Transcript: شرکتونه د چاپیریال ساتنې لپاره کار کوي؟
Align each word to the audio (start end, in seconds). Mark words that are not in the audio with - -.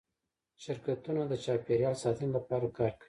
شرکتونه 0.63 1.21
د 1.27 1.33
چاپیریال 1.45 1.95
ساتنې 2.03 2.29
لپاره 2.35 2.65
کار 2.67 2.71
کوي؟ 2.75 2.91